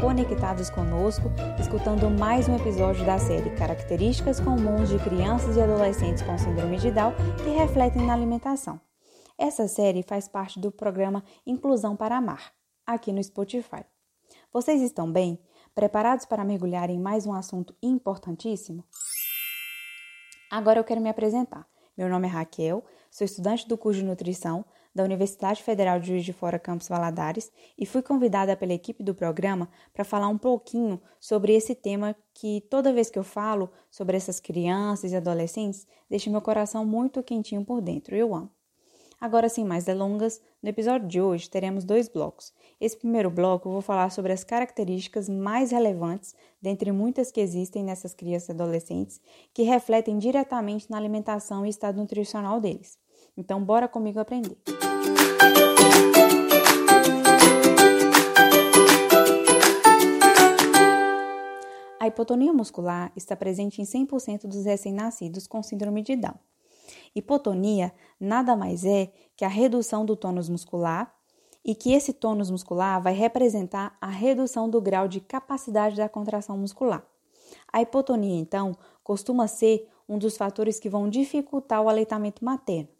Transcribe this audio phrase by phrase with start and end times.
[0.00, 6.36] conectados conosco, escutando mais um episódio da série Características Comuns de Crianças e Adolescentes com
[6.36, 8.78] Síndrome de Down que refletem na alimentação.
[9.38, 12.52] Essa série faz parte do programa Inclusão para Amar,
[12.86, 13.84] aqui no Spotify.
[14.52, 15.40] Vocês estão bem?
[15.74, 18.84] Preparados para mergulhar em mais um assunto importantíssimo?
[20.50, 21.66] Agora eu quero me apresentar.
[21.96, 24.64] Meu nome é Raquel, sou estudante do curso de nutrição
[24.96, 29.14] da Universidade Federal de Juiz de Fora Campus Valadares e fui convidada pela equipe do
[29.14, 34.16] programa para falar um pouquinho sobre esse tema que toda vez que eu falo sobre
[34.16, 38.16] essas crianças e adolescentes, deixa meu coração muito quentinho por dentro.
[38.16, 38.50] Eu amo.
[39.20, 42.52] Agora, sem mais delongas, no episódio de hoje teremos dois blocos.
[42.80, 47.84] Esse primeiro bloco eu vou falar sobre as características mais relevantes, dentre muitas que existem
[47.84, 49.20] nessas crianças e adolescentes,
[49.52, 52.98] que refletem diretamente na alimentação e estado nutricional deles.
[53.36, 54.56] Então, bora comigo aprender.
[62.00, 66.36] A hipotonia muscular está presente em 100% dos recém-nascidos com síndrome de Down.
[67.14, 71.12] Hipotonia nada mais é que a redução do tônus muscular
[71.64, 76.56] e que esse tônus muscular vai representar a redução do grau de capacidade da contração
[76.56, 77.04] muscular.
[77.72, 82.95] A hipotonia, então, costuma ser um dos fatores que vão dificultar o aleitamento materno.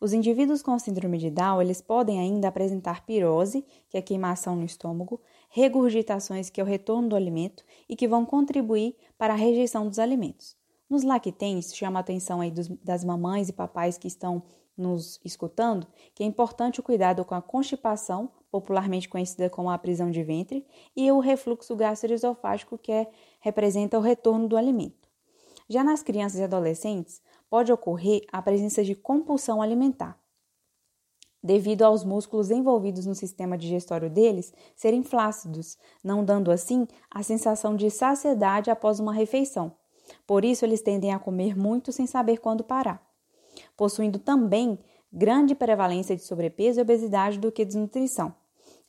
[0.00, 4.64] Os indivíduos com síndrome de Down, eles podem ainda apresentar pirose, que é queimação no
[4.64, 9.86] estômago, regurgitações, que é o retorno do alimento e que vão contribuir para a rejeição
[9.88, 10.56] dos alimentos.
[10.88, 14.42] Nos lactentes, chama a atenção aí dos, das mamães e papais que estão
[14.76, 20.10] nos escutando, que é importante o cuidado com a constipação, popularmente conhecida como a prisão
[20.10, 20.64] de ventre,
[20.96, 25.08] e o refluxo gastroesofágico, que é, representa o retorno do alimento.
[25.68, 30.18] Já nas crianças e adolescentes, pode ocorrer a presença de compulsão alimentar,
[31.42, 37.76] devido aos músculos envolvidos no sistema digestório deles serem flácidos, não dando assim a sensação
[37.76, 39.74] de saciedade após uma refeição,
[40.26, 43.02] por isso, eles tendem a comer muito sem saber quando parar,
[43.76, 44.78] possuindo também
[45.12, 48.34] grande prevalência de sobrepeso e obesidade do que desnutrição.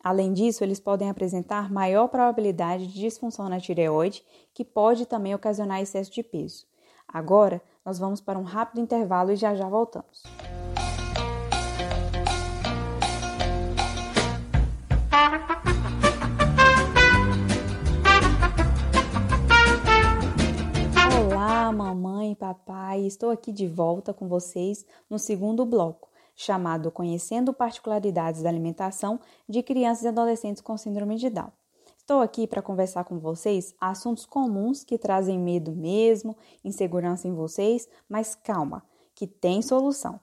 [0.01, 5.81] Além disso, eles podem apresentar maior probabilidade de disfunção na tireoide, que pode também ocasionar
[5.81, 6.65] excesso de peso.
[7.07, 10.21] Agora, nós vamos para um rápido intervalo e já já voltamos.
[21.71, 28.49] mamãe, papai, estou aqui de volta com vocês no segundo bloco, chamado Conhecendo Particularidades da
[28.49, 31.58] Alimentação de Crianças e Adolescentes com Síndrome de Down.
[32.09, 37.87] Estou aqui para conversar com vocês assuntos comuns que trazem medo mesmo, insegurança em vocês,
[38.09, 38.83] mas calma,
[39.13, 40.19] que tem solução.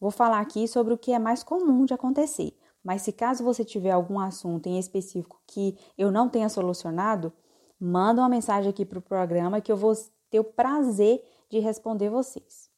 [0.00, 3.64] Vou falar aqui sobre o que é mais comum de acontecer, mas se caso você
[3.64, 7.32] tiver algum assunto em específico que eu não tenha solucionado,
[7.78, 9.94] manda uma mensagem aqui para o programa que eu vou
[10.28, 12.68] ter o prazer de responder vocês.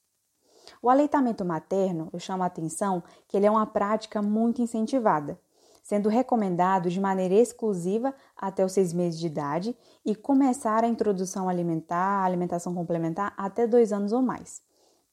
[0.83, 5.41] O aleitamento materno, eu chamo a atenção que ele é uma prática muito incentivada,
[5.83, 11.49] sendo recomendado de maneira exclusiva até os seis meses de idade e começar a introdução
[11.49, 14.63] alimentar, a alimentação complementar até dois anos ou mais.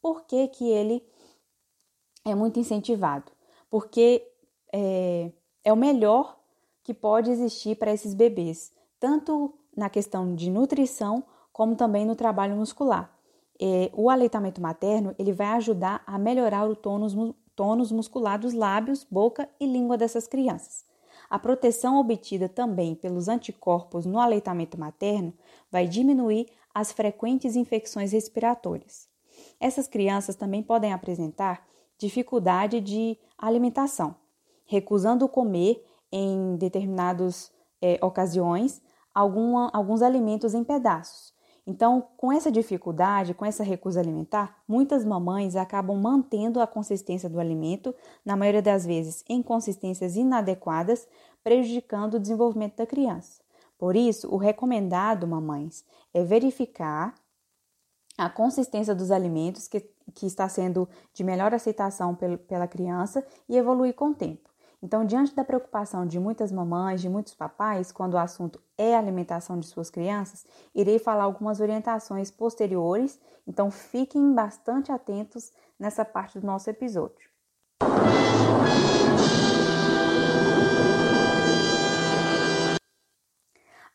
[0.02, 1.04] Por que, que ele
[2.26, 3.32] é muito incentivado?
[3.70, 4.26] Porque
[4.74, 5.32] é,
[5.64, 6.38] é o melhor
[6.84, 12.56] que pode existir para esses bebês, tanto na questão de nutrição como também no trabalho
[12.56, 13.12] muscular.
[13.60, 17.16] É, o aleitamento materno ele vai ajudar a melhorar o tônus,
[17.58, 20.86] tônus muscular dos lábios, boca e língua dessas crianças.
[21.28, 25.34] A proteção obtida também pelos anticorpos no aleitamento materno
[25.70, 29.10] vai diminuir as frequentes infecções respiratórias.
[29.60, 34.16] Essas crianças também podem apresentar dificuldade de alimentação,
[34.66, 37.52] recusando comer em determinadas
[37.82, 38.82] é, ocasiões
[39.14, 41.34] alguma, alguns alimentos em pedaços,
[41.70, 47.42] então, com essa dificuldade, com essa recusa alimentar, muitas mamães acabam mantendo a consistência do
[47.42, 51.06] alimento, na maioria das vezes em consistências inadequadas,
[51.44, 53.42] prejudicando o desenvolvimento da criança.
[53.78, 55.84] Por isso, o recomendado, mamães,
[56.14, 57.14] é verificar
[58.18, 59.82] a consistência dos alimentos que,
[60.16, 62.16] que está sendo de melhor aceitação
[62.48, 64.50] pela criança e evoluir com o tempo.
[64.82, 69.00] Então, diante da preocupação de muitas mamães, de muitos papais, quando o assunto é a
[69.00, 76.40] alimentação de suas crianças, irei falar algumas orientações posteriores, então fiquem bastante atentos nessa parte
[76.40, 77.28] do nosso episódio.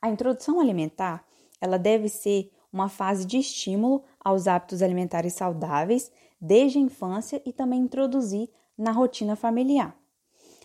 [0.01, 1.25] A introdução alimentar,
[1.61, 7.53] ela deve ser uma fase de estímulo aos hábitos alimentares saudáveis desde a infância e
[7.53, 10.02] também introduzir na rotina familiar.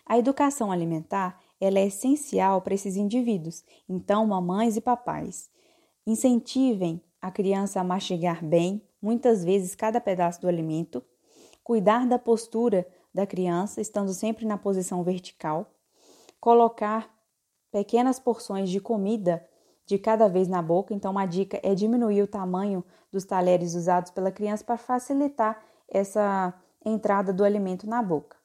[0.07, 3.63] A educação alimentar ela é essencial para esses indivíduos.
[3.89, 5.49] Então, mamães e papais,
[6.05, 11.03] incentivem a criança a mastigar bem, muitas vezes cada pedaço do alimento,
[11.61, 15.69] cuidar da postura da criança, estando sempre na posição vertical,
[16.39, 17.13] colocar
[17.69, 19.45] pequenas porções de comida
[19.85, 20.93] de cada vez na boca.
[20.93, 26.53] Então, uma dica é diminuir o tamanho dos talheres usados pela criança para facilitar essa
[26.85, 28.36] entrada do alimento na boca.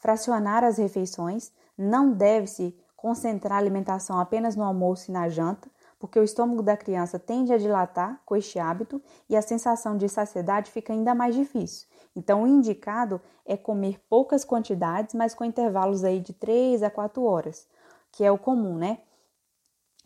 [0.00, 6.18] Fracionar as refeições, não deve-se concentrar a alimentação apenas no almoço e na janta, porque
[6.18, 10.70] o estômago da criança tende a dilatar com este hábito e a sensação de saciedade
[10.70, 11.86] fica ainda mais difícil.
[12.16, 17.22] Então, o indicado é comer poucas quantidades, mas com intervalos aí de 3 a 4
[17.22, 17.68] horas,
[18.10, 19.00] que é o comum, né?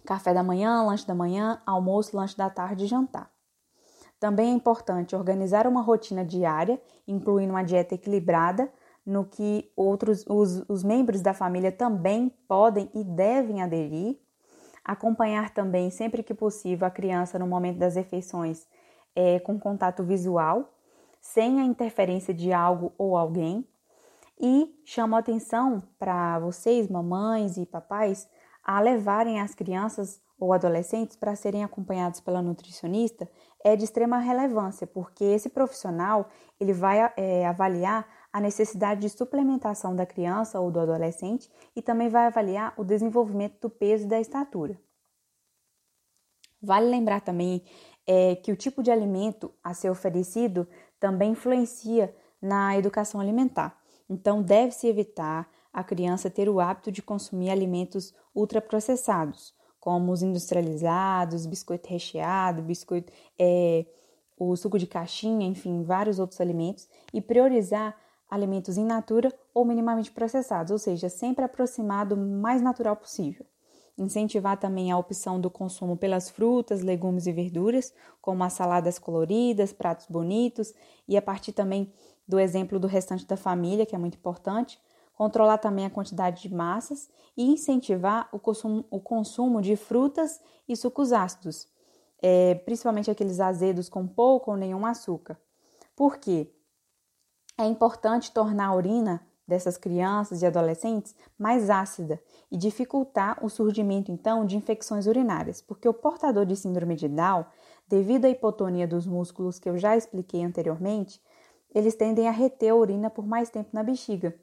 [0.04, 3.30] Café da manhã, lanche da manhã, almoço, lanche da tarde e jantar.
[4.18, 8.72] Também é importante organizar uma rotina diária, incluindo uma dieta equilibrada,
[9.04, 14.18] no que outros os, os membros da família também podem e devem aderir.
[14.84, 18.66] Acompanhar também, sempre que possível, a criança no momento das refeições
[19.14, 20.74] é, com contato visual,
[21.20, 23.66] sem a interferência de algo ou alguém.
[24.38, 28.28] E chamo atenção para vocês, mamães e papais,
[28.62, 33.28] a levarem as crianças ou adolescentes para serem acompanhados pela nutricionista
[33.62, 36.28] é de extrema relevância, porque esse profissional
[36.60, 42.08] ele vai é, avaliar a necessidade de suplementação da criança ou do adolescente e também
[42.08, 44.76] vai avaliar o desenvolvimento do peso e da estatura.
[46.60, 47.62] Vale lembrar também
[48.04, 50.66] é, que o tipo de alimento a ser oferecido
[50.98, 53.80] também influencia na educação alimentar.
[54.10, 61.46] Então, deve-se evitar a criança ter o hábito de consumir alimentos ultraprocessados, como os industrializados,
[61.46, 63.86] biscoito recheado, biscoito, é,
[64.36, 67.96] o suco de caixinha, enfim, vários outros alimentos, e priorizar
[68.34, 73.46] alimentos in natura ou minimamente processados, ou seja, sempre aproximado o mais natural possível.
[73.96, 79.72] Incentivar também a opção do consumo pelas frutas, legumes e verduras, como as saladas coloridas,
[79.72, 80.74] pratos bonitos,
[81.06, 81.92] e a partir também
[82.26, 84.80] do exemplo do restante da família, que é muito importante,
[85.14, 90.76] controlar também a quantidade de massas e incentivar o consumo, o consumo de frutas e
[90.76, 91.68] sucos ácidos,
[92.20, 95.38] é, principalmente aqueles azedos com pouco ou nenhum açúcar.
[95.94, 96.50] Por quê?
[97.56, 102.20] É importante tornar a urina dessas crianças e adolescentes mais ácida
[102.50, 107.44] e dificultar o surgimento então de infecções urinárias, porque o portador de síndrome de Down,
[107.86, 111.22] devido à hipotonia dos músculos que eu já expliquei anteriormente,
[111.74, 114.34] eles tendem a reter a urina por mais tempo na bexiga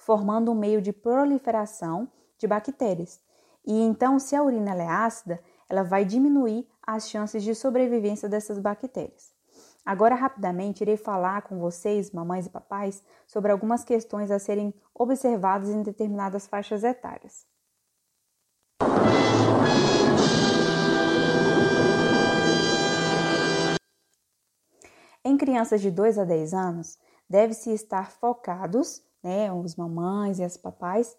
[0.00, 2.08] formando um meio de proliferação
[2.38, 3.20] de bactérias.
[3.64, 8.58] E então, se a urina é ácida, ela vai diminuir as chances de sobrevivência dessas
[8.58, 9.30] bactérias.
[9.84, 15.68] Agora, rapidamente, irei falar com vocês, mamães e papais, sobre algumas questões a serem observadas
[15.70, 17.46] em determinadas faixas etárias.
[25.24, 26.98] Em crianças de 2 a 10 anos,
[27.28, 31.16] deve-se estar focados né, os mamães e as papais,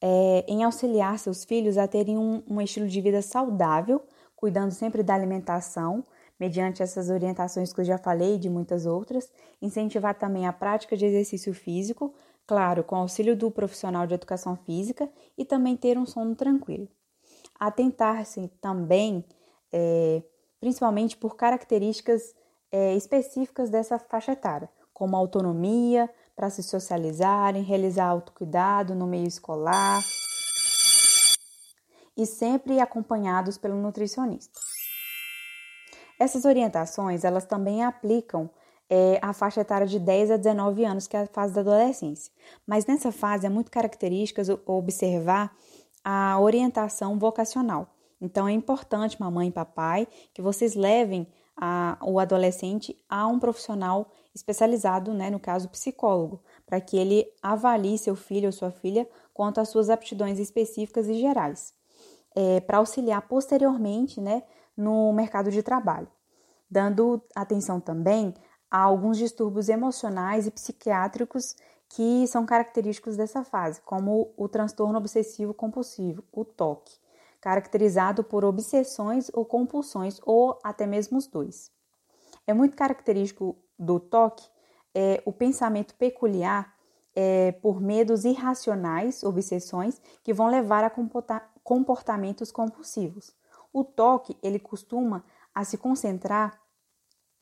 [0.00, 4.02] é, em auxiliar seus filhos a terem um, um estilo de vida saudável,
[4.34, 6.04] cuidando sempre da alimentação,
[6.42, 9.30] mediante essas orientações que eu já falei e de muitas outras,
[9.60, 12.12] incentivar também a prática de exercício físico,
[12.44, 15.08] claro, com auxílio do profissional de educação física
[15.38, 16.88] e também ter um sono tranquilo.
[17.60, 19.24] Atentar-se também,
[19.72, 20.20] é,
[20.58, 22.34] principalmente por características
[22.72, 30.02] é, específicas dessa faixa etária, como autonomia, para se socializarem, realizar autocuidado no meio escolar
[32.16, 34.71] e sempre acompanhados pelo nutricionista.
[36.22, 38.48] Essas orientações elas também aplicam
[38.88, 42.32] é, a faixa etária de 10 a 19 anos, que é a fase da adolescência.
[42.64, 45.52] Mas nessa fase é muito característica observar
[46.04, 47.92] a orientação vocacional.
[48.20, 51.26] Então é importante, mamãe e papai, que vocês levem
[51.56, 57.98] a, o adolescente a um profissional especializado, né, no caso psicólogo, para que ele avalie
[57.98, 61.74] seu filho ou sua filha quanto às suas aptidões específicas e gerais,
[62.36, 64.44] é, para auxiliar posteriormente né,
[64.76, 66.08] no mercado de trabalho,
[66.70, 68.34] dando atenção também
[68.70, 71.54] a alguns distúrbios emocionais e psiquiátricos
[71.88, 76.90] que são característicos dessa fase, como o transtorno obsessivo compulsivo, o TOC,
[77.40, 81.70] caracterizado por obsessões ou compulsões ou até mesmo os dois.
[82.46, 84.50] É muito característico do toque
[84.94, 86.74] é o pensamento peculiar
[87.14, 90.92] é, por medos irracionais, obsessões, que vão levar a
[91.62, 93.34] comportamentos compulsivos.
[93.72, 95.24] O toque, ele costuma
[95.54, 96.60] a se concentrar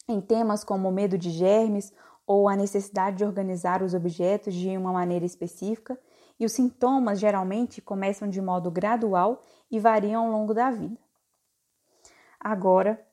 [0.09, 1.93] em temas como o medo de germes
[2.27, 5.99] ou a necessidade de organizar os objetos de uma maneira específica,
[6.39, 10.97] e os sintomas geralmente começam de modo gradual e variam ao longo da vida.
[12.39, 13.05] Agora,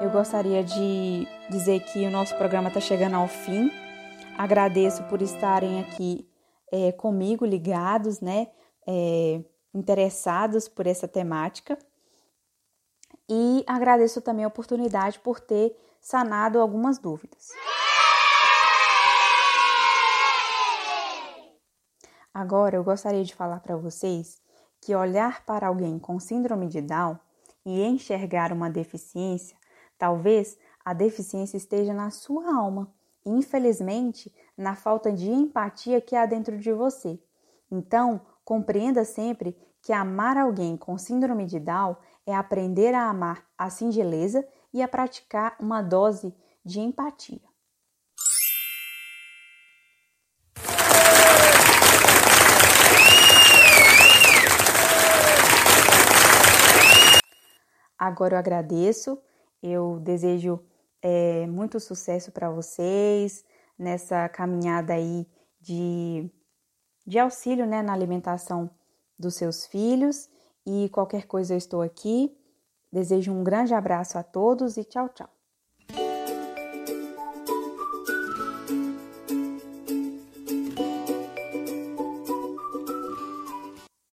[0.00, 3.70] eu gostaria de dizer que o nosso programa está chegando ao fim.
[4.36, 6.28] Agradeço por estarem aqui
[6.70, 8.48] é, comigo, ligados, né?
[8.86, 9.42] É,
[9.74, 11.78] interessados por essa temática.
[13.28, 17.48] E agradeço também a oportunidade por ter sanado algumas dúvidas.
[22.32, 24.40] Agora eu gostaria de falar para vocês
[24.80, 27.18] que olhar para alguém com síndrome de Down
[27.64, 29.56] e enxergar uma deficiência,
[29.98, 36.24] talvez a deficiência esteja na sua alma, e infelizmente na falta de empatia que há
[36.24, 37.18] dentro de você.
[37.70, 43.70] Então, compreenda sempre que amar alguém com síndrome de Down é aprender a amar a
[43.70, 47.40] singeleza e a praticar uma dose de empatia.
[57.96, 59.22] Agora eu agradeço,
[59.62, 60.60] eu desejo
[61.00, 63.44] é, muito sucesso para vocês
[63.78, 65.28] nessa caminhada aí
[65.60, 66.28] de,
[67.06, 68.68] de auxílio né, na alimentação
[69.18, 70.28] dos seus filhos
[70.64, 72.36] e qualquer coisa eu estou aqui.
[72.92, 75.35] Desejo um grande abraço a todos e tchau, tchau.